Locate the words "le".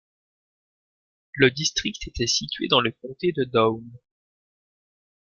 1.33-1.51, 2.81-2.89